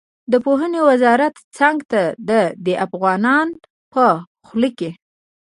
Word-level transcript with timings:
د 0.31 0.33
پوهنې 0.45 0.81
وزارت 0.89 1.35
څنګ 1.57 1.77
ته 1.91 2.01
د 2.29 2.31
ده 2.65 2.73
افغانان 2.85 3.47
په 3.93 4.05
خوله 4.47 4.69
کې. 4.77 4.89